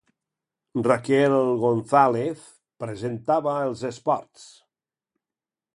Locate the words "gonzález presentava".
1.65-3.55